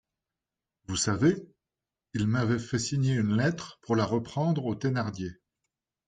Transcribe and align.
Vous 0.87 0.95
savez? 0.95 1.35
il 2.15 2.25
m'avait 2.25 2.57
fait 2.57 2.79
signer 2.79 3.13
une 3.13 3.37
lettre 3.37 3.77
pour 3.83 3.95
la 3.95 4.03
reprendre 4.03 4.65
aux 4.65 4.73
Thénardier. 4.73 5.29